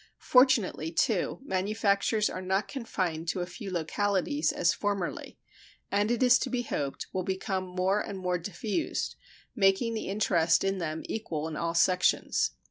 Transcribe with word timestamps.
Fortunately, 0.17 0.91
too, 0.91 1.39
manufactures 1.45 2.27
are 2.27 2.41
not 2.41 2.67
confined 2.67 3.27
to 3.27 3.41
a 3.41 3.45
few 3.45 3.71
localities, 3.71 4.51
as 4.51 4.73
formerly, 4.73 5.37
and 5.91 6.09
it 6.09 6.23
is 6.23 6.39
to 6.39 6.49
be 6.49 6.63
hoped 6.63 7.05
will 7.13 7.21
become 7.21 7.67
more 7.67 7.99
and 8.01 8.17
more 8.17 8.39
diffused, 8.39 9.15
making 9.55 9.93
the 9.93 10.07
interest 10.07 10.63
in 10.63 10.79
them 10.79 11.03
equal 11.05 11.47
in 11.47 11.55
all 11.55 11.75
sections. 11.75 12.49